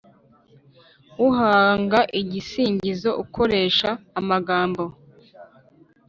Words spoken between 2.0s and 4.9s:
igisingizo akoresha amagambo